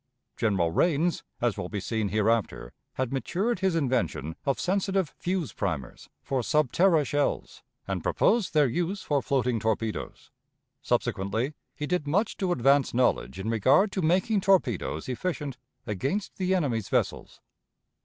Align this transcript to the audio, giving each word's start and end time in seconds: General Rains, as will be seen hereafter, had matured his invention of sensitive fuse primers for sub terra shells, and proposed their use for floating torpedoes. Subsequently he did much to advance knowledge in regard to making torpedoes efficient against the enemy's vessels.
General 0.35 0.71
Rains, 0.71 1.21
as 1.41 1.59
will 1.59 1.69
be 1.69 1.79
seen 1.79 2.09
hereafter, 2.09 2.73
had 2.93 3.13
matured 3.13 3.59
his 3.59 3.75
invention 3.75 4.35
of 4.47 4.59
sensitive 4.59 5.09
fuse 5.09 5.53
primers 5.53 6.09
for 6.23 6.41
sub 6.41 6.71
terra 6.71 7.05
shells, 7.05 7.61
and 7.87 8.01
proposed 8.01 8.55
their 8.55 8.65
use 8.65 9.03
for 9.03 9.21
floating 9.21 9.59
torpedoes. 9.59 10.31
Subsequently 10.81 11.53
he 11.75 11.85
did 11.85 12.07
much 12.07 12.35
to 12.37 12.51
advance 12.51 12.95
knowledge 12.95 13.37
in 13.37 13.47
regard 13.47 13.91
to 13.91 14.01
making 14.01 14.41
torpedoes 14.41 15.07
efficient 15.07 15.57
against 15.85 16.37
the 16.37 16.55
enemy's 16.55 16.89
vessels. 16.89 17.39